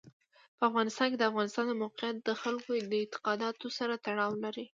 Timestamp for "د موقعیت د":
1.67-2.29